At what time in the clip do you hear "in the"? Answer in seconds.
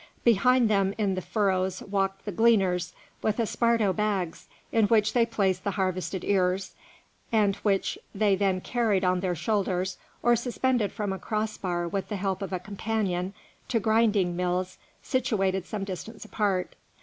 0.97-1.21